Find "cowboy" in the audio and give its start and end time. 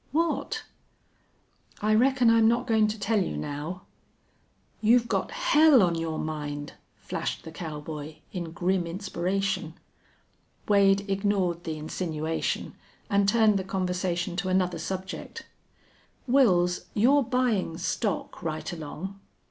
7.51-8.15